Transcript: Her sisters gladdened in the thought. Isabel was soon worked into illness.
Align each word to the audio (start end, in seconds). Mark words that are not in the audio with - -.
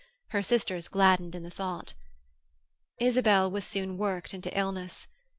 Her 0.29 0.41
sisters 0.41 0.87
gladdened 0.87 1.35
in 1.35 1.43
the 1.43 1.51
thought. 1.51 1.93
Isabel 2.97 3.51
was 3.51 3.65
soon 3.67 3.99
worked 3.99 4.33
into 4.33 4.49
illness. 4.57 5.07